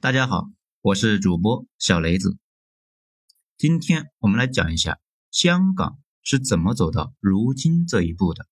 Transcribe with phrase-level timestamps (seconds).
[0.00, 0.48] 大家好，
[0.80, 2.38] 我是主播小雷子。
[3.56, 5.00] 今天我们来讲一下
[5.32, 8.46] 香港是怎么走到如今这一步的。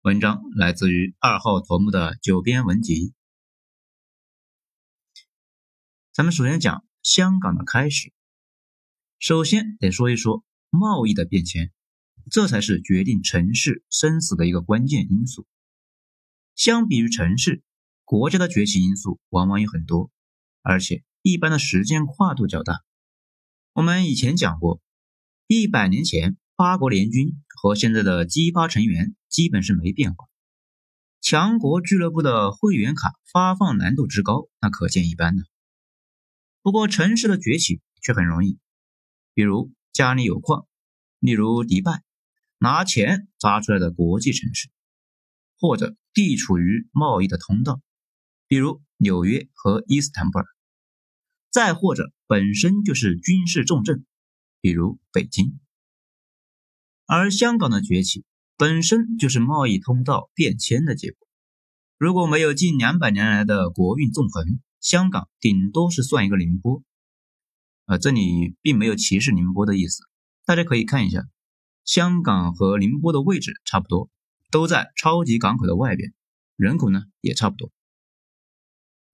[0.00, 3.12] 文章来自于二号头目的九编文集。
[6.10, 8.14] 咱们首先讲香港的开始，
[9.18, 11.70] 首先得说一说贸易的变迁，
[12.30, 15.46] 这才是决定城市生死的一个关键因素。
[16.54, 17.62] 相比于城市。
[18.06, 20.12] 国家的崛起因素往往有很多，
[20.62, 22.84] 而且一般的时间跨度较大。
[23.72, 24.80] 我们以前讲过，
[25.48, 30.28] 一百年前八国联军和现在的 G 八成员基本是没变化。
[31.20, 35.42] 强国俱乐部的会员卡发放难度之高，那可见一斑呢。
[36.62, 38.60] 不过城市的崛起却很容易，
[39.34, 40.68] 比如家里有矿，
[41.18, 42.04] 例如迪拜，
[42.58, 44.70] 拿钱砸出来的国际城市，
[45.58, 47.80] 或者地处于贸易的通道。
[48.48, 50.46] 比如纽约和伊斯坦布尔，
[51.50, 54.06] 再或者本身就是军事重镇，
[54.60, 55.58] 比如北京。
[57.06, 58.24] 而香港的崛起
[58.56, 61.28] 本身就是贸易通道变迁的结果。
[61.98, 66.82] 如果没有近两百年来的国运纵横，香港顶多是算一个宁波。
[67.86, 70.02] 啊，这里并没有歧视宁波的意思，
[70.44, 71.26] 大家可以看一下，
[71.84, 74.10] 香港和宁波的位置差不多，
[74.50, 76.12] 都在超级港口的外边，
[76.56, 77.72] 人口呢也差不多。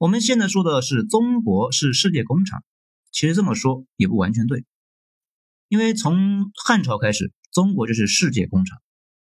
[0.02, 2.64] 我们现在说的是中国是世界工厂，
[3.12, 4.64] 其实这么说也不完全对，
[5.68, 8.82] 因为从汉朝开始，中国就是世界工厂，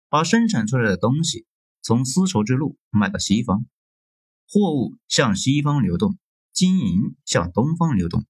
[0.09, 1.47] 把生产出来的东西
[1.83, 3.67] 从丝绸之路卖到西方，
[4.47, 6.17] 货物向西方流动，
[6.53, 8.25] 金银向东方流动，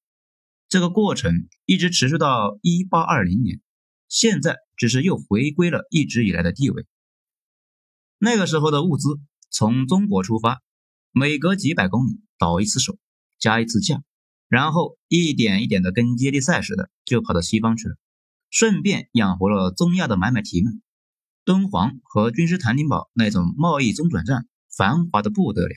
[0.70, 3.60] 这个过程一直持续到一八二零年，
[4.08, 6.86] 现在只是又回归了一直以来的地位。
[8.16, 10.62] 那个时候的物资从中国出发。
[11.10, 12.96] 每隔几百公里倒一次手，
[13.38, 14.02] 加一次价，
[14.48, 17.96] 然后一点一点的跟接力赛似的就跑到西方去了，
[18.50, 20.80] 顺便养活了中亚的买买提们。
[21.44, 24.46] 敦煌和君士坦丁堡那种贸易中转站，
[24.76, 25.74] 繁华的不得了。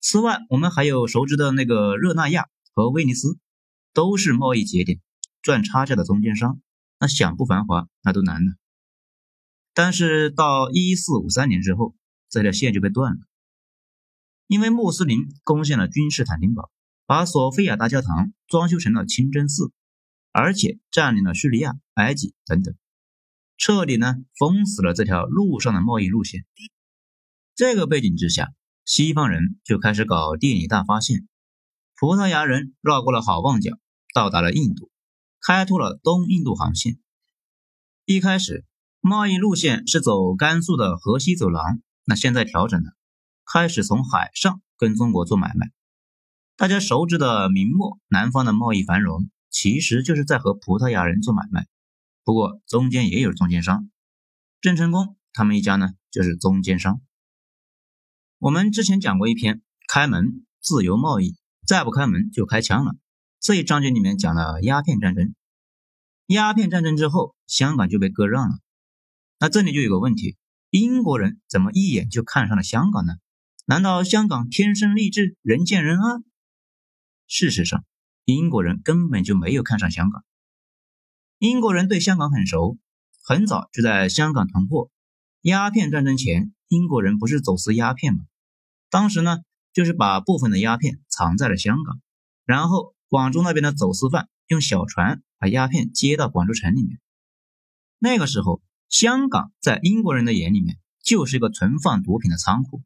[0.00, 3.38] 此外，我们还有熟知的那个热那亚和威尼斯，
[3.92, 5.00] 都是贸易节点，
[5.42, 6.60] 赚差价的中间商，
[6.98, 8.52] 那想不繁华那都难了。
[9.74, 11.94] 但是到一四五三年之后，
[12.28, 13.20] 这条线就被断了。
[14.48, 16.70] 因为穆斯林攻陷了君士坦丁堡，
[17.04, 19.72] 把索菲亚大教堂装修成了清真寺，
[20.32, 22.74] 而且占领了叙利亚、埃及等等，
[23.58, 26.46] 彻底呢封死了这条路上的贸易路线。
[27.54, 28.48] 这个背景之下，
[28.86, 31.28] 西方人就开始搞地理大发现。
[31.94, 33.78] 葡萄牙人绕过了好望角，
[34.14, 34.90] 到达了印度，
[35.46, 36.98] 开拓了东印度航线。
[38.06, 38.64] 一开始
[39.00, 42.97] 贸易路线是走甘肃的河西走廊，那现在调整了。
[43.50, 45.70] 开始从海上跟中国做买卖，
[46.54, 51.66] 大家熟知的明末南方的贸易繁荣，其实就是在和葡萄牙人做买卖。
[52.24, 53.88] 不过中间也有中间商，
[54.60, 57.00] 郑成功他们一家呢就是中间商。
[58.38, 62.96] 我们之前讲过一篇开门自由贸易，再不开门就开枪了。
[63.40, 65.34] 这一章节里面讲了鸦片战争，
[66.26, 68.58] 鸦片战争之后，香港就被割让了。
[69.38, 70.36] 那这里就有个问题，
[70.68, 73.14] 英国人怎么一眼就看上了香港呢？
[73.70, 76.22] 难道香港天生丽质，人见人爱？
[77.26, 77.84] 事实上，
[78.24, 80.24] 英国人根本就没有看上香港。
[81.36, 82.78] 英国人对香港很熟，
[83.22, 84.88] 很早就在香港囤货。
[85.42, 88.20] 鸦片战争前，英国人不是走私鸦片吗？
[88.88, 89.40] 当时呢，
[89.74, 92.00] 就是把部分的鸦片藏在了香港，
[92.46, 96.98] 然后广州那边的走私犯用小船把鸦片接到广州城里面。
[97.98, 102.82] 那个时候，香港在英国人的眼里面就是一个存放毒品的仓库。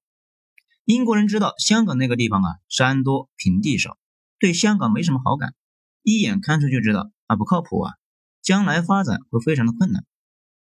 [0.92, 3.97] 英国人知道香港那个地方啊，山多平地少，
[4.38, 5.54] 对香港没什么好感，
[6.03, 7.94] 一眼看出就知道啊不靠谱啊，
[8.42, 10.04] 将来发展会非常的困难。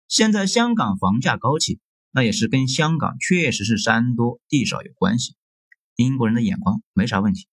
[0.08, 1.80] 现在香港房价高起，
[2.12, 5.36] 那也是跟香港确实是山多地少有关系。
[5.96, 7.46] 英国人的眼光没啥问题。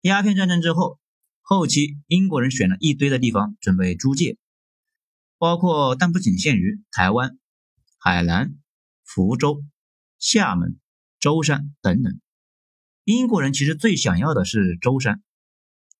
[0.00, 0.98] 鸦片战争之后，
[1.40, 4.38] 后期英国人选了一堆的地方准备租界，
[5.38, 7.38] 包括但不仅限于台湾、
[8.00, 8.56] 海南、
[9.04, 9.62] 福州、
[10.18, 10.80] 厦门。
[11.22, 12.20] 舟山等等，
[13.04, 15.22] 英国人其实最想要的是舟山。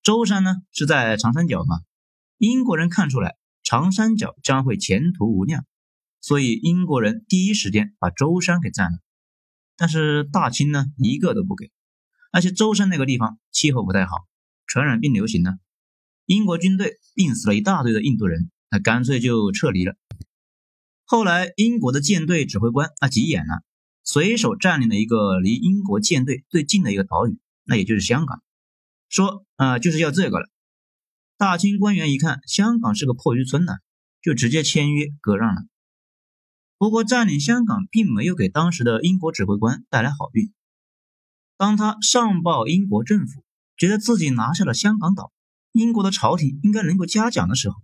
[0.01, 1.79] 舟山呢是在长三角嘛，
[2.37, 5.65] 英国人看出来长三角将会前途无量，
[6.19, 8.97] 所以英国人第一时间把舟山给占了。
[9.77, 11.71] 但是大清呢一个都不给，
[12.33, 14.17] 而且舟山那个地方气候不太好，
[14.67, 15.51] 传染病流行呢，
[16.25, 19.95] 英国军队病死了一大堆的印度人，那干脆就撤离了。
[21.05, 23.63] 后来英国的舰队指挥官啊急眼了。
[24.03, 28.43] 随手占领了一个离英国舰队最近的一个岛屿，那也就是香港，
[29.09, 30.49] 说啊就是要这个了。
[31.37, 33.73] 大清官员一看香港是个破渔村呢，
[34.21, 35.61] 就直接签约割让了。
[36.77, 40.51] 不过占领香港并没有给当时的英国指挥官带来好运。
[41.55, 43.43] 当他上报英国政府，
[43.77, 45.31] 觉得自己拿下了香港岛，
[45.71, 47.75] 英国的朝廷应该能够嘉奖的时候，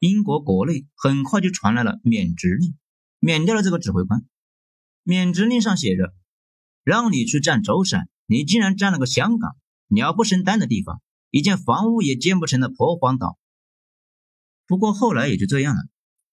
[0.00, 2.76] 英国国内很快就传来了免职令，
[3.20, 4.22] 免掉了这个指挥官。
[5.08, 6.12] 免职令上写着
[6.82, 9.56] ：“让你去占舟山，你竟然占了个香港，
[9.86, 11.00] 鸟不生蛋的地方，
[11.30, 13.38] 一间房屋也建不成的破荒岛。”
[14.66, 15.82] 不过后来也就这样了，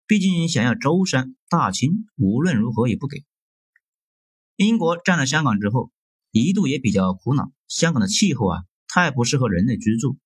[0.08, 3.24] 毕竟想要舟山，大清无论如何也不给。
[4.56, 5.92] 英国占了香港之后。
[6.36, 10.18] 一度也比较苦恼，香港的气候啊，太不适合人类居住。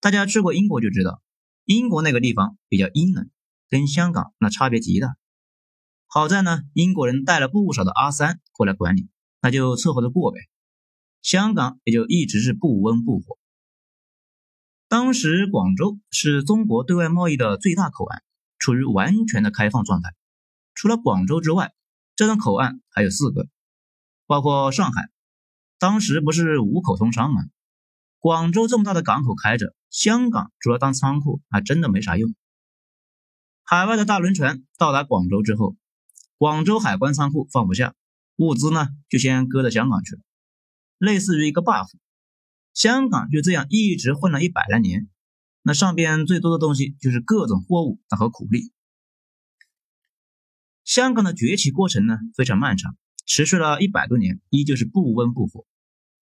[0.00, 1.22] 大家去过英国就知道，
[1.64, 3.30] 英国那个地方比较阴冷，
[3.70, 5.16] 跟香港那差别极大。
[6.10, 9.10] 好在呢，英国人带了不少的阿三过来管理，
[9.42, 10.38] 那就凑合着过呗。
[11.20, 13.36] 香港也就一直是不温不火。
[14.88, 18.22] 当时广州是中国对外贸易的最大口岸，
[18.58, 20.14] 处于完全的开放状态。
[20.74, 21.74] 除了广州之外，
[22.16, 23.46] 这种口岸还有四个。
[24.26, 25.10] 包括上海，
[25.78, 27.42] 当时不是五口通商吗？
[28.18, 32.34] 广州这么大的港口开着，香港主要当仓库，还真的没啥用。
[33.62, 35.76] 海外的大轮船到达广州之后，
[36.38, 37.94] 广州海关仓库放不下
[38.36, 40.22] 物资呢，就先搁到香港去了，
[40.98, 41.88] 类似于一个 buff。
[42.72, 45.08] 香港就这样一直混了一百来年，
[45.62, 48.72] 那上边最多的东西就是各种货物和苦力。
[50.84, 52.96] 香港的崛起过程呢，非常漫长。
[53.26, 55.66] 持续了一百多年，依旧是不温不火。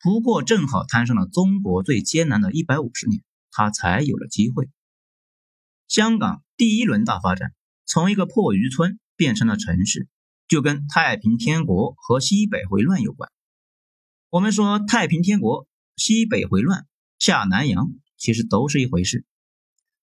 [0.01, 3.23] 不过正好摊上了中国最艰难的一百五十年，
[3.53, 4.69] 它才有了机会。
[5.87, 7.55] 香港第一轮大发展，
[7.85, 10.09] 从一个破渔村变成了城市，
[10.47, 13.31] 就跟太平天国和西北回乱有关。
[14.31, 15.67] 我们说太平天国、
[15.97, 16.87] 西北回乱、
[17.19, 19.25] 下南洋，其实都是一回事。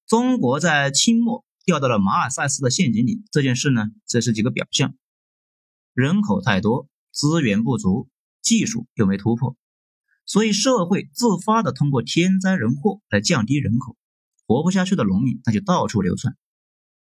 [0.08, 4.96] 中国在清末掉到了马尔萨斯的陷阱里，这件事呢，这是几个表象：
[5.94, 6.90] 人口太多。
[7.16, 8.10] 资源不足，
[8.42, 9.56] 技术又没突破，
[10.26, 13.96] 所以社会自发的通过天灾人祸来降低人口，
[14.48, 16.36] 活不下去的农民那就到处流窜。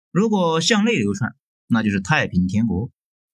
[0.09, 1.35] 如果向内流窜，
[1.71, 2.91] 那就是太平天国；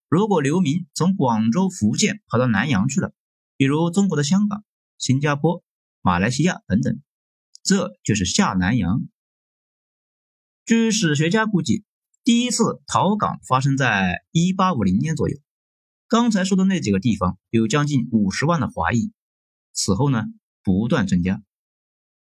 [0.07, 3.13] 如果流民从广州、福建跑到南洋去了，
[3.57, 4.63] 比如中国的香港、
[4.98, 5.63] 新加坡、
[6.01, 7.01] 马来西亚等等，
[7.63, 9.01] 这就是下南洋。
[10.66, 11.84] 据史学家估计，
[12.24, 15.38] 第一次逃港发生在一八五零年左右。
[16.07, 19.12] 刚才说的那几个地方有将近五十万的华裔，
[19.74, 20.24] 此后呢
[20.63, 21.42] 不断增加。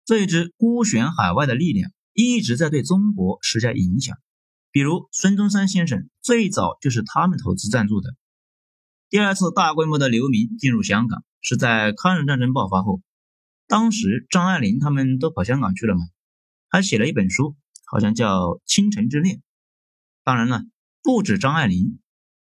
[0.05, 4.17] 这一支孤悬海外的力量一直在对中国施加影响，
[4.71, 8.15] 比如孙中山先生最早就是他们投资赞助的。
[9.09, 13.01] 第二次大规模的流民进入香港是在抗日战争爆发后，
[13.67, 16.01] 当时张爱玲他们都跑香港去了嘛，
[16.69, 17.55] 还写了一本书，
[17.85, 19.37] 好像叫《倾城之恋》。
[20.23, 20.63] 当然了，
[21.01, 21.99] 不止张爱玲。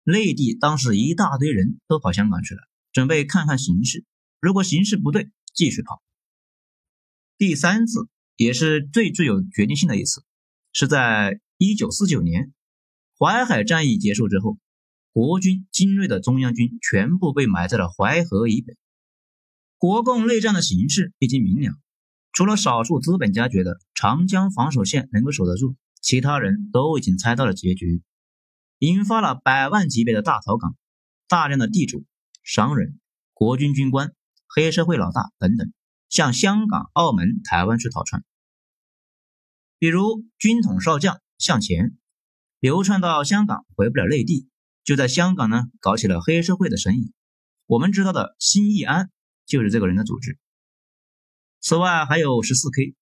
[0.06, 2.61] 内地当时一大堆人都跑香港去了，
[2.93, 4.05] 准备看看形势。
[4.38, 6.03] 如果形势不对，继续跑。
[7.38, 10.23] 第三次也是最具有决定性的一次，
[10.75, 12.52] 是在一九四九年
[13.19, 14.58] 淮海战役结束之后，
[15.12, 18.76] 国军精锐的中央军全部被埋在了淮河以北。
[19.78, 21.75] 国共内战的形势已经明了，
[22.33, 28.02] 除了少数资本家觉得长江防守线能够守得住，其他人都已经猜到了结局。
[28.78, 30.76] 引发了百万级别的大逃港，
[31.28, 32.04] 大量的地主、
[32.42, 32.99] 商人、
[33.33, 34.12] 国军军官、
[34.47, 35.73] 黑社会老大等等
[36.11, 38.23] 向香港、澳门、台湾去逃窜。
[39.78, 41.97] 比如军统少将向前
[42.61, 44.49] 流窜到香港，回不了内地，
[44.85, 47.12] 就在香港呢搞起了黑社会的生意。
[47.67, 49.11] 我们知道的新义安
[49.47, 50.38] 就是这个人的组织。
[51.61, 52.95] 此外还有十四 K，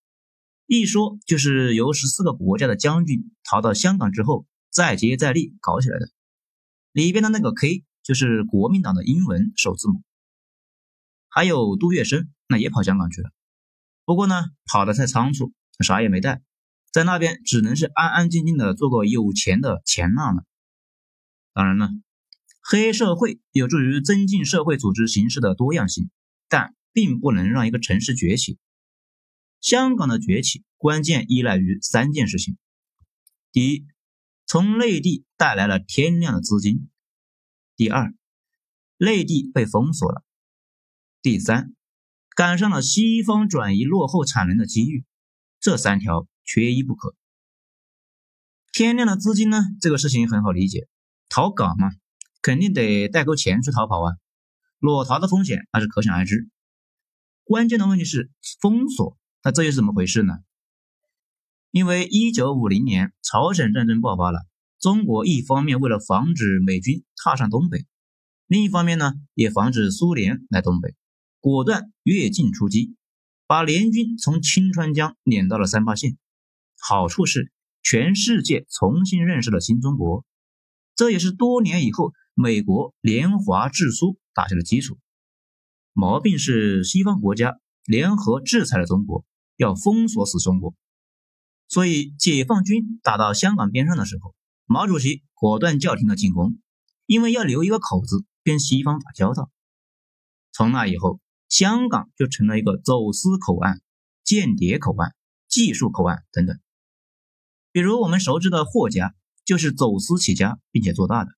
[0.66, 4.46] 一说就是由十四个国家的将军逃到香港之后。
[4.74, 6.08] 再接再厉搞起来的，
[6.92, 10.02] 里边的那个 K 就是国民党的英文首字母。
[11.28, 13.30] 还有杜月笙，那也跑香港去了，
[14.06, 15.52] 不过呢，跑得太仓促，
[15.84, 16.40] 啥也没带，
[16.92, 20.44] 在那边只能是安安静静的做个有钱的钱浪了。
[21.54, 21.88] 当然了，
[22.60, 26.10] 黑社会有助于增进社会组织形式的多样性，
[26.48, 28.58] 但并不能让一个城市崛起。
[29.60, 32.58] 香港的崛起关键依赖于三件事情：
[33.52, 33.86] 第一，
[34.44, 36.88] 从内地带来了天量的资金。
[37.74, 38.14] 第二，
[38.98, 40.22] 内地被封锁了。
[41.22, 41.74] 第三，
[42.34, 45.04] 赶上了西方转移落后产能的机遇。
[45.60, 47.14] 这三条缺一不可。
[48.72, 49.62] 天量的资金呢？
[49.80, 50.88] 这个事情很好理解，
[51.28, 51.90] 逃港嘛，
[52.40, 54.16] 肯定得带够钱去逃跑啊，
[54.78, 56.48] 裸逃的风险那是可想而知。
[57.44, 58.30] 关键的问题是
[58.60, 60.38] 封锁，那这又是怎么回事呢？
[61.70, 64.40] 因为一九五零年朝鲜战争爆发了，
[64.78, 67.86] 中国一方面为了防止美军踏上东北，
[68.46, 70.94] 另一方面呢也防止苏联来东北，
[71.40, 72.96] 果断越境出击，
[73.46, 76.16] 把联军从清川江撵到了三八线。
[76.84, 80.24] 好处是全世界重新认识了新中国，
[80.96, 84.98] 这也是多年以后美国联华制苏打下的基础。
[85.92, 89.24] 毛病是西方国家联合制裁了中国，
[89.56, 90.74] 要封锁死中国。
[91.68, 94.34] 所以解放军打到香港边上的时候，
[94.66, 96.58] 毛主席果断叫停了进攻，
[97.06, 99.50] 因为要留一个口子跟西方打交道。
[100.50, 103.80] 从那以后，香港就成了一个走私口岸、
[104.24, 105.14] 间谍口岸、
[105.48, 106.58] 技术口岸等等。
[107.72, 109.14] 比如我们熟知的霍家，
[109.44, 111.32] 就是走私起家并且做大的。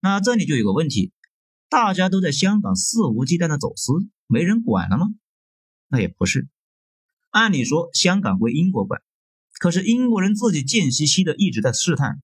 [0.00, 1.12] 那这里就有个问题。
[1.68, 3.92] 大家都在香港肆无忌惮的走私，
[4.26, 5.06] 没人管了吗？
[5.86, 6.48] 那也不是。
[7.30, 9.00] 按理说香港归英国管，
[9.60, 12.20] 可是英国人自己贱兮兮的一直在试探。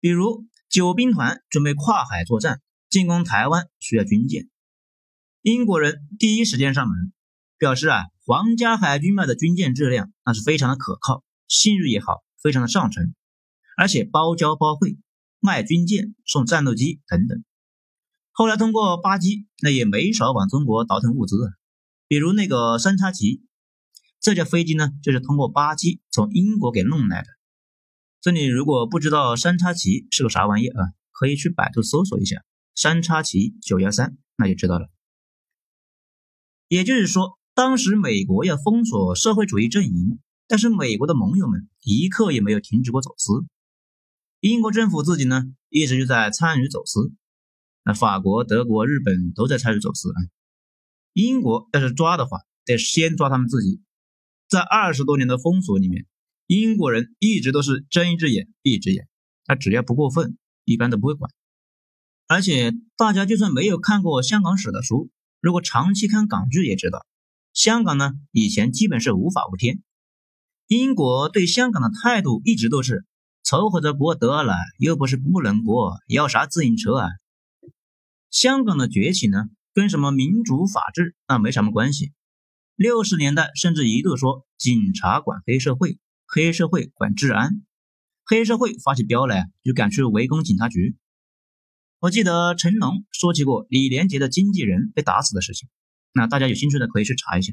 [0.00, 4.48] 比如九兵团准备跨海作战，进攻台湾需要军舰，
[5.42, 7.12] 英国人第一时间上门，
[7.58, 11.22] 表示啊，皇家海军卖的军舰质量那是非常的可靠，
[11.54, 13.14] 信誉也好，非常的上乘，
[13.76, 14.98] 而且包教包会，
[15.38, 17.44] 卖军舰送战斗机等等。
[18.32, 21.52] 后来通过巴基，那也没少往中国倒腾物资啊，
[22.08, 23.44] 比如那个三叉戟，
[24.18, 27.28] 这架飞机呢，就是通过巴基从英国给弄来的。
[28.20, 30.80] 这里如果不知道三叉戟是个啥玩意啊，
[31.12, 32.42] 可以去百度搜索一下
[32.74, 34.88] 三叉戟九幺三，那就知道了。
[36.66, 43.46] 也就是说，当时美国要封锁社会主义阵营，但是美国的盟友们一刻也没有停止过走私，
[44.40, 47.12] 英国政府自己呢，一直就在参与走私。
[47.82, 50.16] 那法国、德国、日本都在参与走私啊。
[51.12, 53.80] 英国要是抓的话，得先抓他们自己。
[54.48, 56.06] 在二十多年的封锁里面，
[56.46, 59.08] 英国人一直都是睁一只眼闭一只眼，
[59.44, 61.30] 他只要不过分，一般都不会管。
[62.26, 65.10] 而且大家就算没有看过香港史的书，
[65.40, 67.06] 如果长期看港剧也知道，
[67.52, 69.82] 香港呢以前基本是无法无天。
[70.66, 73.04] 英国对香港的态度一直都是
[73.42, 77.10] 凑合着过得了，又不是不能过，要啥自行车啊？
[78.30, 79.44] 香港的崛起呢，
[79.74, 82.12] 跟什么民主法治那没什么关系。
[82.76, 87.62] 六十年代甚至一度说警察管黑社会，黑社会管治安，
[88.24, 90.96] 黑社会发起飙来就敢去围攻警察局。
[92.00, 95.68] 我记得成龙说起过李连杰的经纪人被打死的事情，
[96.12, 97.52] 那大家有兴趣的可以去查一下。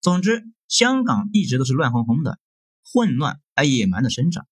[0.00, 2.38] 总之，香港一直都是乱哄哄的，
[2.84, 4.46] 混乱而野蛮的生长，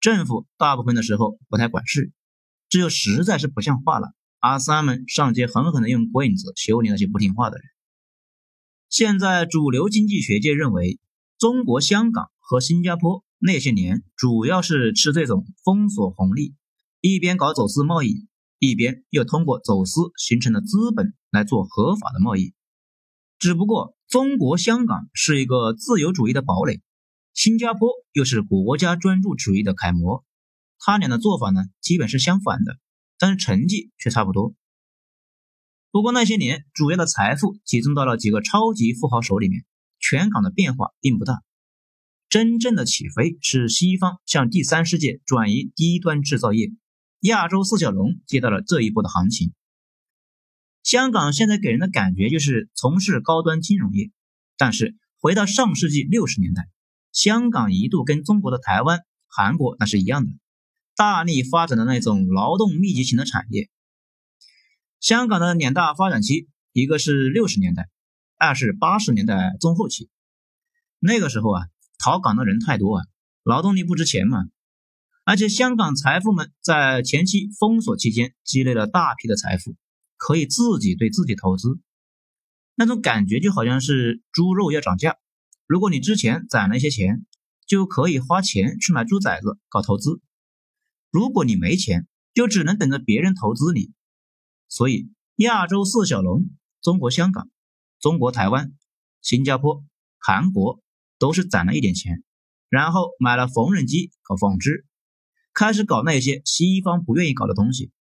[0.00, 2.12] 政府大部分的时候不太管事，
[2.68, 4.14] 只有实在是不像话了。
[4.38, 7.64] 阿三们上街狠狠地用棍子修理那些不听话的人。
[8.88, 11.00] 现在主流经济学界认为，
[11.38, 16.54] 中国香港和新加坡那些年主要是吃这种封锁红利，
[17.00, 22.54] 一边搞走私贸易，一边又通过走私形成的资本来做合法的贸易。
[23.38, 26.80] 只不过，中国香港是一个自由主义的堡垒，
[27.32, 30.24] 新加坡又是国家专注主义的楷模，
[30.78, 32.78] 他俩的做法呢，基本是相反的。
[33.18, 34.54] 但是成绩却差不多。
[35.90, 39.64] 不过那些年，主要的财富集中到了几个超级富豪手里面，
[39.98, 41.42] 全港的变化并不大。
[42.28, 46.70] 真正的起飞是西方向第三世界转移低端制造业，
[47.18, 49.52] 亚洲四小龙接到了这一波的行情。
[50.84, 54.10] 香港现在给人的感觉就是从事高端金融业，
[54.58, 56.68] 但是回到上世纪六十年代，
[57.10, 60.30] 香港一度跟中国的台湾、韩国那是一样的。
[60.94, 63.70] 大力发展的那种劳动密集型的产业，
[65.00, 67.88] 香港的两大发展期，一个是六十年代，
[68.36, 70.10] 二是八十年代中后期。
[70.98, 71.66] 那个时候啊，
[71.98, 73.04] 逃港的人太多啊，
[73.42, 74.44] 劳动力不值钱嘛。
[75.24, 79.74] 而且香港财富们在前期封锁期间积累了大批的财富，
[80.26, 81.78] 可以自己对自己投资，
[82.74, 85.18] 那种感觉就好像是猪肉要涨价，
[85.66, 87.26] 如果你之前攒了一些钱，
[87.66, 90.22] 就可以花钱去买猪崽子搞投资。
[91.10, 93.92] 如果你没钱，就只能等着别人投资你。
[94.66, 96.48] 所以，亚洲四小龙——
[96.80, 97.50] 中国香港、
[98.00, 98.72] 中国台湾、
[99.20, 99.84] 新加坡、
[100.18, 100.80] 韩国，
[101.18, 102.24] 都是攒了一点钱，
[102.70, 104.86] 然后买了缝纫机搞纺织，
[105.52, 107.92] 开始搞那些西方不愿意搞的东西。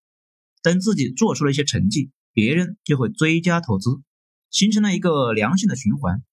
[0.64, 4.02] 等自己做出了一些成绩，别人就会追加投资，
[4.50, 6.24] 形成了一个良性的循环。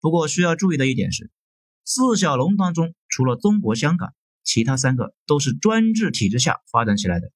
[0.00, 1.30] 不过需要注意的一点是，
[1.84, 4.14] 四小龙当中，除了中国香港。
[4.44, 7.30] 其他三个都是专制体制下发展起来的。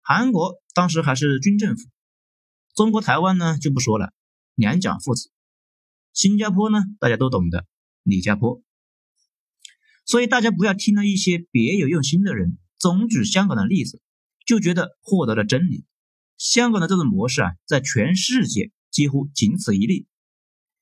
[0.00, 1.88] 韩国当时还是军政府，
[2.74, 4.12] 中国台湾呢就不说了，
[4.56, 5.30] 两蒋父子。
[6.12, 7.64] 新加坡呢，大家都懂的，
[8.02, 8.60] 李家坡。
[10.04, 14.00] 所以大家不要听了一些别有用心的人总举香港的例子，
[14.46, 15.84] 就觉得获得了真理。
[16.36, 20.06] 香港的这种模式啊，在全世界几乎仅此一例。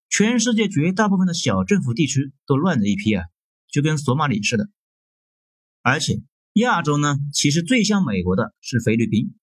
[0.08, 3.24] 全世界绝大部分的小政府地区都乱着一批啊，
[3.68, 4.68] 就跟索马里似的。
[5.82, 6.22] 而且
[6.54, 9.34] 亚洲呢，其实最像美国的是菲律宾，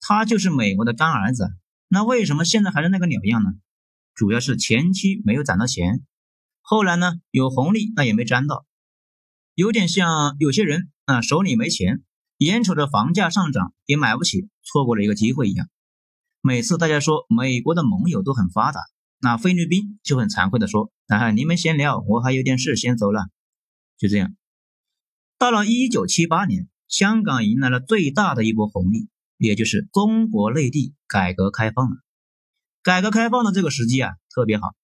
[0.00, 1.48] 它就是美国的干儿子。
[1.88, 3.50] 那为什么现在还是那个鸟样呢？
[4.14, 6.04] 主要是前期没有攒到钱，
[6.60, 8.66] 后来呢有红利那也没沾到。
[9.54, 12.02] 有点像有些人啊，手里没钱，
[12.40, 15.68] 眼瞅着房价上涨也买不起，错过了一个机会一样。
[16.40, 18.80] 每次大家说美国的盟友都很发达，
[19.20, 23.28] 那菲律宾就很惭愧的说：“啊，你们先聊，我还有点事先走了。”
[23.98, 24.34] 就这样，
[25.36, 31.96] 到了一九七八年，香港迎来了最大的一波红利，也就是中国内地改革开放了。
[32.82, 34.74] 改革开放的这个时机啊，特别好，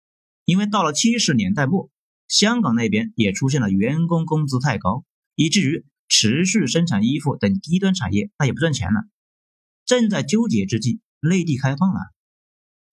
[0.45, 1.89] 因为到了七十年代末。
[2.29, 5.05] 香港那边也出现了员工工资太高，
[5.37, 9.03] 以至于持续生产衣服等低端产业那也不赚钱了。
[9.85, 12.01] 正在纠结之际，内地开放了，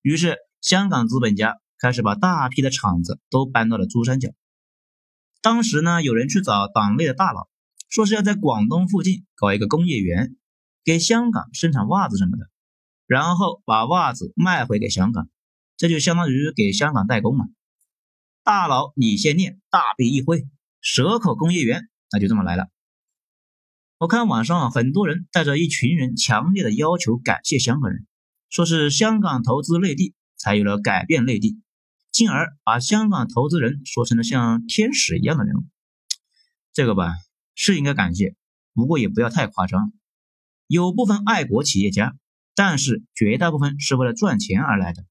[0.01, 4.29] 于是香港资本家开始把大批的厂子都搬到了珠三角。
[5.41, 7.49] 当时呢，有人去找党内的大佬，
[7.89, 10.35] 说是要在广东附近搞一个工业园，
[10.83, 12.49] 给香港生产袜子什么的，
[13.07, 15.27] 然后把袜子卖回给香港，
[15.77, 17.45] 这就相当于给香港代工嘛。
[18.43, 20.47] 大佬，你先念，大笔一挥，
[20.79, 22.69] 蛇口工业园，那就这么来了。
[24.03, 28.05] 我看网上很多人带着一群人强烈的要求感谢香港人，
[28.49, 31.57] 说是香港投资内地才有了改变内地，
[32.11, 35.63] 进而把香港投资人说成了像天使一样的人物。
[36.73, 37.13] 这个吧
[37.55, 38.35] 是应该感谢，
[38.73, 39.93] 不过也不要太夸张。
[40.67, 42.13] 有部分爱国企业家，
[42.55, 45.05] 但是绝大部分是为了赚钱而来的，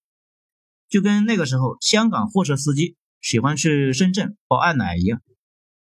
[0.90, 2.98] 就跟那个时候香港货车司机。
[3.22, 5.22] 喜欢去深圳包爱奶一样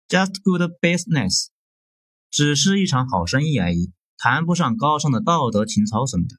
[0.09, 1.47] ，just good business，
[2.31, 6.35] 只是一场好生意而已，谈不上高尚的道德情操什么的。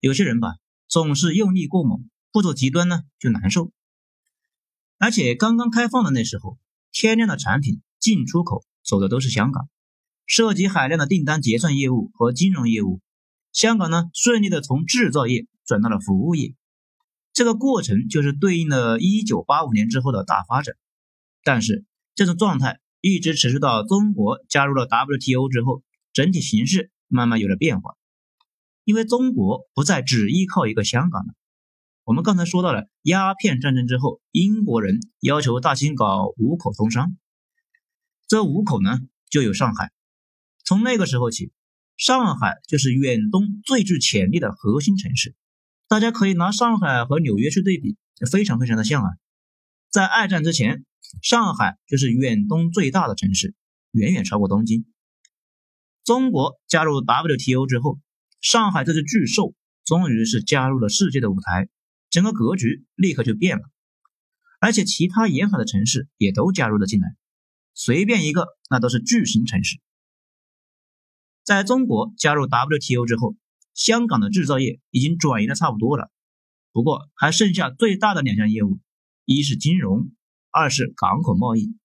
[0.00, 0.56] 有些人吧，
[0.86, 3.72] 总是用力过猛，不走极端呢就难受。
[4.98, 6.58] 而且刚刚开放的那时候，
[6.92, 9.68] 天量的产品进出口走的都是香港，
[10.26, 13.00] 涉及海量的订单结算业务和金融业务，
[13.52, 16.54] 香港呢顺利的从制造业转到了服务业。
[17.32, 20.76] 这个过程就是对应了1985年之后的大发展，
[21.42, 21.84] 但是
[22.14, 25.82] 这种状态一直持续到中国加入了 WTO 之后，
[26.14, 27.96] 整体形势慢慢有了变化。
[28.84, 31.34] 因为中国不再只依靠一个香港了。
[32.04, 37.14] 我们刚才说到了鸦片战争之后，英国人要求大清搞五口通商，
[38.26, 39.92] 这五口呢就有上海。
[40.64, 41.52] 从那个时候起，
[41.98, 45.34] 上海就是远东最具潜力的核心城市。
[45.88, 47.98] 大家可以拿上海和纽约去对比，
[48.32, 49.10] 非常非常的像啊。
[49.90, 50.86] 在二战之前，
[51.22, 53.54] 上海就是远东最大的城市，
[53.92, 54.84] 远远超过东京。
[56.04, 57.98] 中国加入 WTO 之后，
[58.40, 61.68] 上海这只巨兽终于是加入了世界的舞台，
[62.10, 63.62] 整个格局立刻就变了。
[64.60, 67.16] 而且其他沿海的城市也都加入了进来，
[67.74, 69.78] 随便一个那都是巨型城市。
[71.42, 73.36] 在中国加入 WTO 之后。
[73.76, 76.08] 香港的制造业已经转移的差不多了，
[76.70, 78.78] 不过还剩下最大的两项业务，
[79.24, 80.12] 一是金融，
[80.54, 81.76] 二是港口贸易，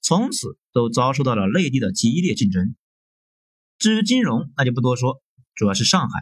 [0.00, 2.76] 从此都遭受到了内地的激烈竞争。
[3.78, 5.20] 至于金融，那就不多说，
[5.56, 6.20] 主要是上海，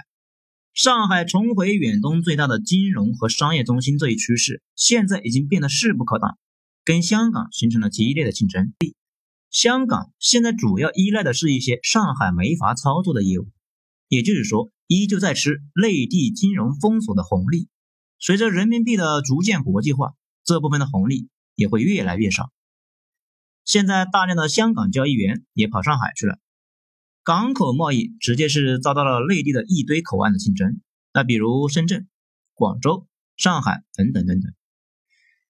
[0.72, 6.38] 上海重回远东最大的金融和商业中心这一趋势，现在已经变得势不可挡，
[6.82, 8.72] 跟香港形成了激烈的竞争。
[9.50, 13.48] 香港现在主要依赖的是一些上海没法操作的业务，
[14.08, 14.70] 也就是说。
[14.88, 17.68] 依旧在吃内地金融封锁的红利，
[18.18, 20.12] 随着人民币的逐渐国际化，
[20.44, 21.30] 这部分的红利
[21.62, 22.52] 也会越来越少。
[23.64, 26.38] 现在大量的香港交易员也跑上海去了，
[27.22, 30.80] 港口贸易直接是遭到了内地的一堆口岸的竞争。
[31.14, 32.08] 那比如深圳、
[32.54, 34.52] 广州、上海等等等等，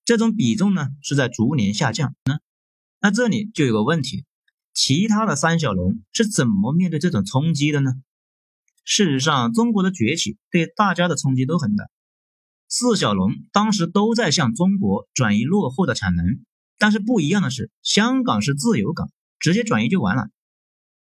[0.04, 2.38] 这种比重呢是在逐年下降呢。
[3.00, 4.26] 那这里就有个问题，
[4.74, 7.92] 其他的三小龙是怎么面对这种冲击的呢？
[8.84, 11.88] 事实上，中国的崛起对大家的冲击都很大。
[12.74, 16.24] 四小龙当时都在向中国转移落后的产能，
[16.78, 20.30] 但是不一样的是，香港是自由港，直接转移就完了。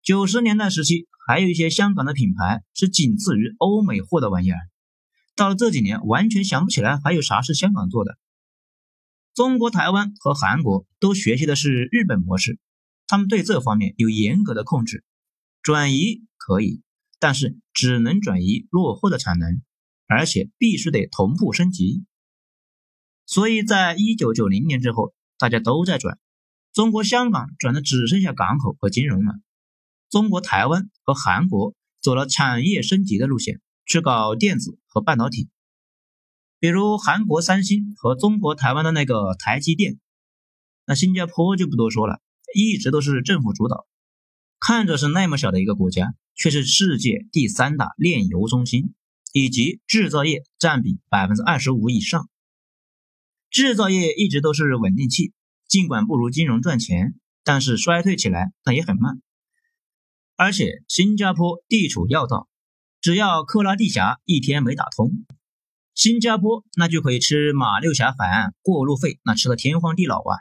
[0.03, 4.59] 九十年代时期，还有一些香港的品牌是仅次于欧美货的玩意儿，
[5.37, 8.19] 到了这几年，完全想不起来还有啥是香港做的。
[9.33, 12.59] 中国台湾和韩国都学习的是日本模式，
[13.07, 15.05] 他们对这方面有严格的控制，
[15.63, 16.83] 转移可以。
[17.21, 19.63] 但是只能转移落后的产能，
[20.11, 22.05] 而且必须得同步升级。
[23.27, 26.19] 所以在一九九零年之后，大家都在转，
[26.73, 29.35] 中国香港转的只剩下港口和金融了。
[30.11, 35.49] 中国台湾和韩国走了产业升级的路线，去搞电子和半导体，
[36.59, 40.01] 比如韩国三星和中国台湾的那个台积电。
[40.87, 42.21] 那新加坡就不多说了，
[42.53, 43.87] 一直都是政府主导，
[44.59, 48.93] 看着是那么小的一个国家，却是世界第三大炼油中心，
[49.33, 52.29] 以及制造业占比百分之二十五以上。
[53.51, 55.33] 制造业一直都是稳定器，
[55.67, 59.21] 尽管不如金融赚钱，但是衰退起来那也很慢。
[60.37, 62.49] 而且新加坡地处要道，
[63.01, 65.11] 只要克拉地峡一天没打通，
[65.95, 70.39] 新加坡那就可以吃马六甲海岸过路费，那吃的天荒地老啊！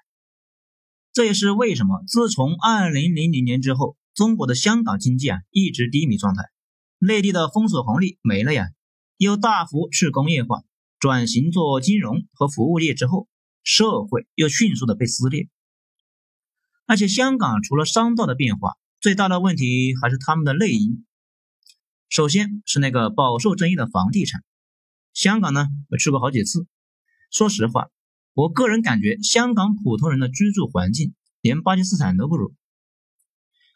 [1.11, 6.43] 这也是为什么自从二零零零年之后，中国的香港经济啊一直低迷状态，
[6.99, 8.67] 内地的封锁红利没了呀，
[9.19, 10.63] 又大幅去工业化。
[10.97, 13.27] 转型做金融和服务业之后，
[13.63, 15.49] 社会又迅速的被撕裂。
[16.85, 21.05] 而且香港除了商道的变化，最大的问题还是他们的内因。
[22.07, 24.41] 首先是那个饱受争议的房地产。
[25.13, 26.65] 香港呢，我去过好几次。
[27.29, 27.89] 说实话，
[28.33, 32.55] 我个人感觉香港普通人的居住环境连巴基斯坦都不如。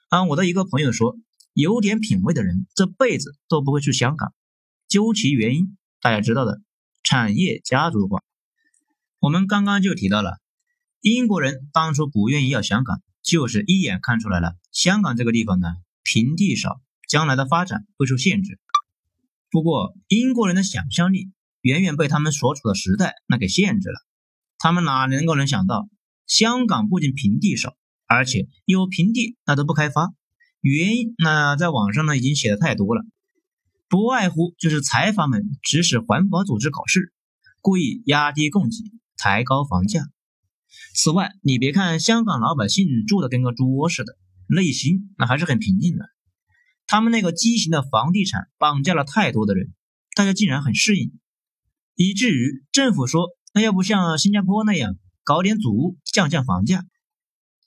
[0.08, 1.18] 按我的一个朋友说，
[1.54, 4.34] 有点品位的人这辈子都不会去香港。
[4.94, 6.62] 究其原因，大家知道的。
[7.02, 8.22] 产业家族化，
[9.18, 10.38] 我们刚刚就提到了，
[11.02, 16.80] 英国人当初不愿意要香港，就是一眼看出来了，香港这个地方呢，平地少，
[17.10, 18.60] 将来的发展会受限制。
[19.50, 23.96] 不过，英国人的想象力远远被他们所处的时代那给限制了，
[24.60, 25.90] 他们哪能够能想到，
[26.28, 27.76] 香港不仅平地少，
[28.06, 30.14] 而且有平地那都不开发，
[30.62, 33.04] 原因那在网上呢已经写的太多了。
[33.94, 37.14] 不外乎就是财阀们指使环保组织搞事，
[37.62, 40.02] 故意压低供给，抬高房价。
[40.96, 46.06] 此外，你别看香港老百姓住的跟个猪窝似的，内心那还是很平静的。
[46.88, 49.72] 他们那个畸形的房地产绑架了太多的人，
[50.16, 51.12] 大家竟然很适应，
[51.94, 56.84] 以至于政府说，那要不像新加坡那样搞点祖屋，降降房价？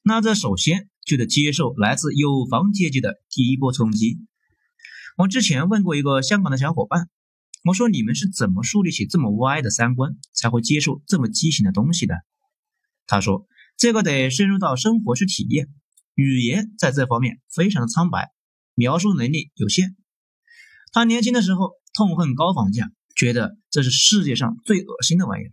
[0.02, 4.18] 那这首先就得接受来自有房阶级的第一波冲击。
[5.16, 7.08] 我之前问过一个香港的小伙伴，
[7.64, 12.16] 我说你们是怎么树立起这么歪的三观，才会接受这么畸形的东西的？
[13.06, 13.46] 他说
[13.78, 15.70] 这个得深入到生活去体验，
[16.14, 18.30] 语言在这方面非常的苍白，
[18.74, 19.96] 描述能力有限。
[20.92, 25.52] 他年轻的时候痛恨高房价，觉得这是世界上最恶心的玩意儿。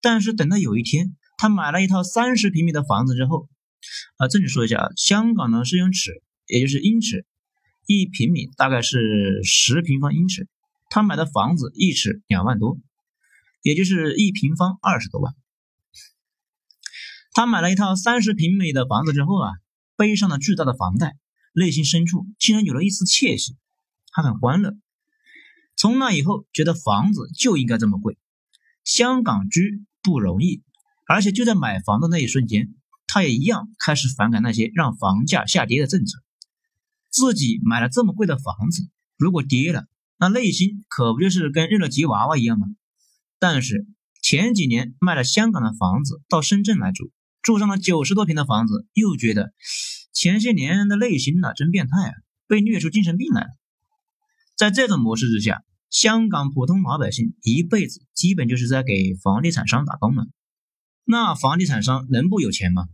[0.00, 3.48] 但是等到有一天，他买了一套三十平米的房子之后，
[4.18, 7.26] 啊，这里说一下啊，香港呢是用尺，也就是英尺。
[7.86, 10.48] 一平米大概是十平方英尺，
[10.88, 12.78] 他买的房子一尺两万多，
[13.62, 15.34] 也就是一平方二十多万。
[17.32, 19.52] 他买了一套三十平米的房子之后啊，
[19.96, 21.16] 背上了巨大的房贷，
[21.54, 23.56] 内心深处竟然有了一丝窃喜，
[24.12, 24.76] 他很欢乐。
[25.74, 28.18] 从那以后，觉得房子就应该这么贵，
[28.84, 30.62] 香港居不容易，
[31.08, 32.74] 而且就在买房的那一瞬间，
[33.06, 36.22] 他也一样开始反感那些让房价下跌的政策。
[37.12, 39.86] 自己买了这么贵的房子，如果跌了，
[40.18, 42.66] 那内心可不就是跟日了吉娃娃一样吗？
[43.38, 43.86] 但是
[44.22, 49.52] 前几年卖了香港的房子到深圳来住，住上了九十多平的房子，又觉得
[50.12, 52.14] 前些年的内心呐真变态啊，
[52.46, 53.48] 被虐出精神病来了。
[54.56, 60.26] 在这种模式之下，香港普通老百姓一辈子基本就是在给房地产商打工了。
[61.04, 62.88] 那房地产商能不有钱吗？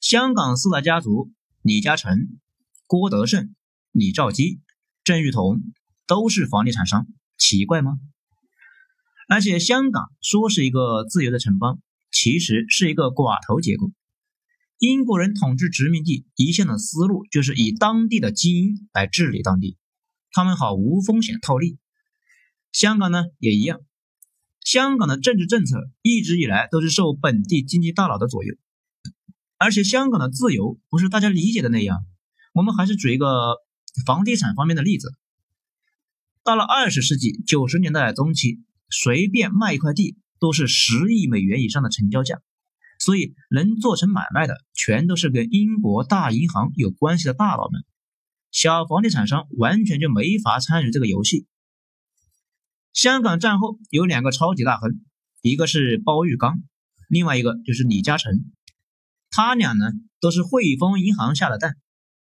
[0.00, 2.38] 香港四大家族，李嘉诚。
[2.88, 3.54] 郭德胜、
[3.92, 4.60] 李兆基、
[5.04, 5.60] 郑裕彤
[6.06, 7.98] 都是房地产商，奇怪吗？
[9.28, 13.92] 而且香港说是一个自由的城邦，其实是一个寡头结构。
[14.78, 19.76] 英国人统治殖民地一向的思路就是以当地的精英来治理当地，
[20.30, 21.76] 他们好无风险套利。
[22.72, 23.80] 香港呢也一样，
[24.64, 28.54] 香港的政治政策一直以来都是受本地经济大佬的左右，
[29.58, 32.06] 而且香港的自由不是大家理解的那样。
[32.58, 33.54] 我们还是举一个
[34.04, 35.12] 房地产方面的例子。
[36.42, 38.58] 到了二十世纪九十年代中期，
[38.90, 42.40] 随便卖一块地都是十亿美元以上的成交价，
[42.98, 47.84] 所以能做成买卖的全都是跟英国大银行有关系的大佬们，
[48.50, 51.46] 小房地产商完全就没法参与这个游戏。
[52.92, 55.00] 香港战后有两个超级大亨，
[55.42, 56.58] 一个是包玉刚，
[57.08, 58.32] 另外一个就是李嘉诚，
[59.30, 61.76] 他俩呢都是汇丰银行下的蛋。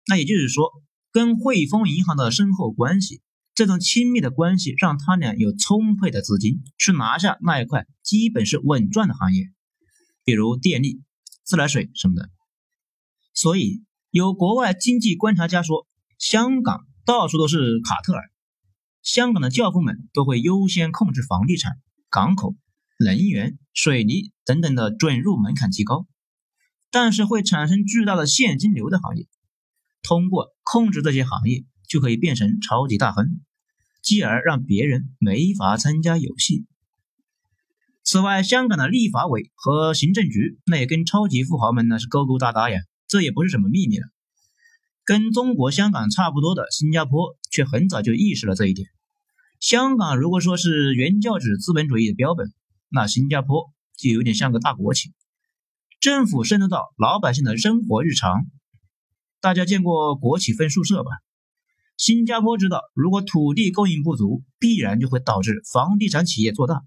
[0.06, 0.70] 那也就是说，
[1.10, 3.22] 跟汇丰银行的深厚关系，
[3.54, 9.52] 这种亲密的关系，让他俩有充沛的资金去拿下那一块基本是稳赚的行业，
[10.24, 11.02] 比如电力、
[11.44, 12.30] 自来水什么的。
[13.34, 15.86] 所以有国外经济观察家说，
[16.18, 18.30] 香港到处都是卡特尔，
[19.02, 21.78] 香港的教父们都会优先控制房地产、
[22.10, 22.56] 港口、
[22.98, 26.06] 能源、水泥等等的准入门槛极高，
[26.90, 29.26] 但是会产生巨大的现金流的行业。
[30.02, 33.40] 通过控制这些行业，就可以变成超级大亨。
[34.02, 36.66] 继而让别人没法参加游戏。
[38.02, 44.08] 此外，香港的立法委和行政局那也跟超级富豪们呢是勾勾搭搭呀，这也不是什么秘密了。
[45.04, 48.88] 跟中国香港差不多的新加坡，却很早就意识了这一点。
[49.60, 52.52] 香港如果说是原教旨资本主义的标本，
[52.88, 55.12] 那新加坡就有点像个大国企，
[56.00, 58.46] 政府渗透到老百姓的生活日常。
[59.42, 61.10] 大家见过国企分宿舍吧？
[61.96, 66.84] 新加坡知道，如果土地供应不足，必然就会导致房地产企业做大，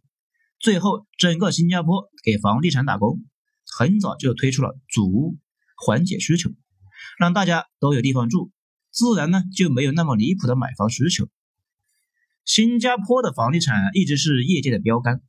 [0.58, 3.20] 最后整个新加坡给房地产打工。
[3.68, 5.38] 很早就推出了祖屋，
[5.76, 6.50] 缓解需求，
[7.20, 8.52] 让大家都有地方住，
[8.90, 11.28] 自然呢就没有那么离谱的买房需求。
[12.46, 15.22] 新加坡的房地产一直是业界的标杆，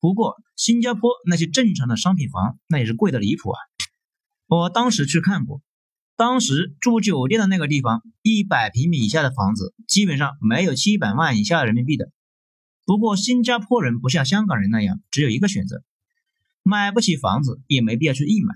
[0.00, 3.58] 不过新加坡那些正常的商品房那也是贵的离谱啊！
[4.48, 5.62] 我当时去看过。
[6.16, 12.10] 当时住酒店的那个地方，一百平米以下的房子基本上没有七百万以下人民币的。
[12.86, 15.84] 不过新加坡人不像香港人那样只有一个选择，
[16.62, 18.54] 买不起房子也没必要去硬买。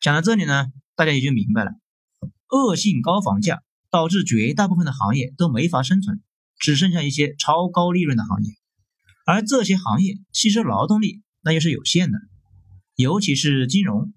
[0.00, 1.70] 讲到这里呢，大家也就明白了，
[2.48, 6.20] 恶性高房价导致绝大部分的行业都没法生存，
[6.58, 8.52] 只剩下一些超高利润的行业，
[9.26, 12.18] 而这些行业吸收劳动力那又是有限的，
[12.96, 14.12] 尤其是金融。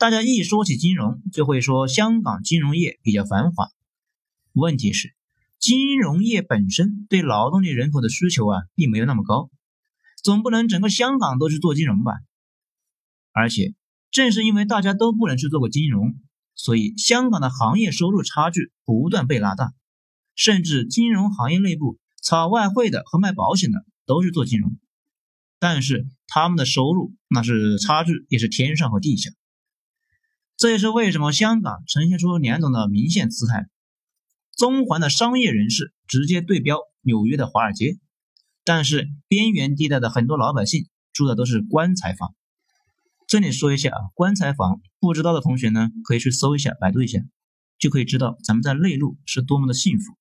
[0.00, 3.68] 大家一说起金融，就会说香港金融业比较繁华。
[4.54, 5.14] 问题是，
[5.58, 9.50] 金融业本身对劳动力人口的需求啊，并没有那么高，
[10.22, 12.14] 总不能整个香港都去做金融吧？
[13.32, 13.74] 而且，
[14.10, 16.14] 正是因为大家都不能去做过金融，
[16.54, 19.74] 所以香港的行业收入差距不断被拉大，
[20.34, 24.78] 甚至金融行业内部炒外汇的和卖保险的都是做金融，
[25.58, 29.30] 但是他们的收入那是差距也是天上和地下。
[30.60, 33.70] 这也是为什么香港呈现出两种的明显姿态：
[34.58, 37.96] 中环的商业人士直接对标纽约的华尔街，
[38.62, 42.34] 但是边缘地带的很多老百姓住的都是棺材房。
[43.26, 47.20] 这里说一下啊，棺材房不知道的同学呢，可以去搜一下，百度一下，
[47.78, 50.12] 就可以知道咱们在内陆是多么的幸福。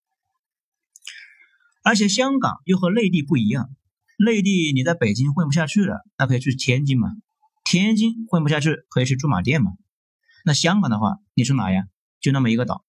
[1.84, 3.70] 而且香港又和内地不一样，
[4.18, 7.10] 内地你在北京混不下去了，那可以去天津嘛；
[7.66, 9.74] 天津混不下去，可以去驻马店嘛。
[10.46, 11.84] 那香港的话，你说哪呀？
[12.20, 12.84] 就那么一个岛。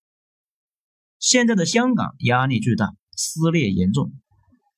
[1.18, 4.12] 现在的香港压力巨大，撕裂严重，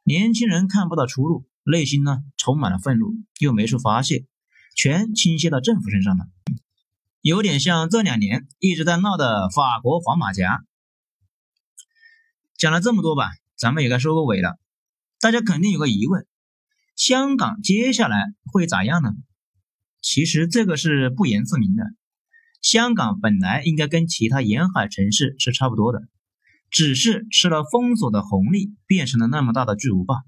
[0.03, 4.27] 年轻人看不到出路，内心呢充满了愤怒，又没处发泄，
[4.75, 6.27] 全倾泻到政府身上了，
[7.21, 10.65] 有点像这两年一直在闹的法国黄马甲。
[12.57, 14.59] 讲了这么多吧，咱们也该收个尾了。
[15.21, 16.27] 大家肯定有个疑问：
[16.97, 19.11] 香港接下来会咋样呢？
[20.01, 21.85] 其实这个是不言自明的。
[22.63, 26.01] 香港本来应该跟其他沿海城市是差不多的，
[26.71, 30.23] 只是吃了封锁的红利，变成了那么大的巨无霸。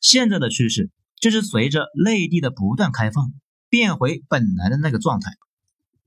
[0.00, 3.32] 现在的趋势就是随着内地的不断开放，
[3.68, 5.32] 变回本来的那个状态。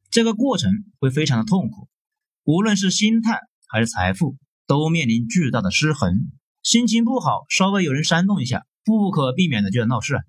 [0.10, 1.90] 这个过程会非常的痛苦，
[2.46, 6.32] 无论是心态还是财富，都面临巨大的失衡。
[6.62, 10.22] 心情不好，稍微有人煽动一下，不可避免的就要闹事。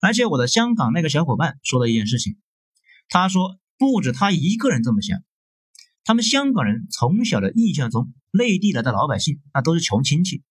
[0.00, 2.36] 而且我的香港那个小伙伴说了一件事情，
[3.08, 3.59] 他说。
[3.80, 5.22] 不止他一个人这么想，
[6.04, 10.42] 他们香港人从小的印象中，内地来的老百姓那都是穷亲戚，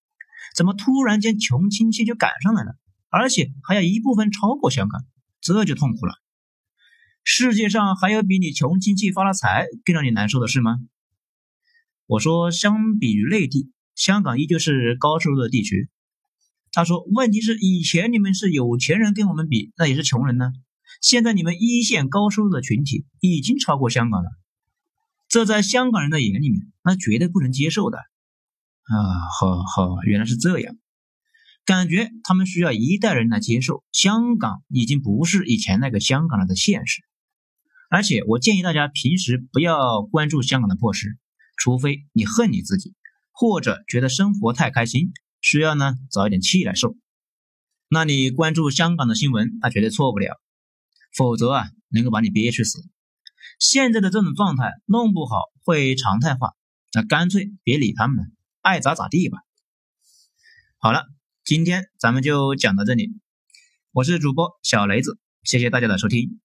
[0.55, 2.75] 怎么突然间穷亲戚就赶上来了，
[3.07, 5.05] 而且还要一部分超过香港，
[5.41, 6.15] 这就痛苦了。
[7.23, 10.79] 世界上还有比你穷亲戚发了财更让你难受的事吗？
[12.07, 15.87] 我说，相比于内地，香港依旧是高收入的地区。
[16.71, 20.51] 他说，问题是以前你们是有钱人，跟我们比，那也是穷人呢。
[21.01, 24.29] 现在你们一线高收入的群体已经超过香港了，
[25.27, 28.95] 这在香港人的眼里面，那绝对不能接受的啊！
[29.39, 30.75] 好好，原来是这样，
[31.65, 37.01] 感觉他们需要一代人来接受香港已经不是以前那个香港了的现实。
[37.89, 41.17] 而且我建议大家平时不要关注香港的破事，
[41.55, 42.93] 除非你恨你自己，
[43.31, 46.97] 或者觉得生活太开心，需要呢找一点气来受，
[47.87, 50.39] 那你关注香港的新闻，那绝对错不了。
[51.13, 52.83] 否则啊，能够把你憋屈死。
[53.59, 56.53] 现在的这种状态弄不好会常态化，
[56.93, 59.39] 那干脆别理他们，爱咋咋地吧。
[60.77, 61.05] 好了，
[61.43, 63.11] 今天咱们就讲到这里。
[63.91, 66.39] 我是主播小雷子，谢谢大家的收听。